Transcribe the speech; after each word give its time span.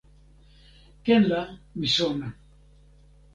ken 1.05 1.21
la 1.29 1.41
mi 1.77 1.87
sona. 1.95 2.27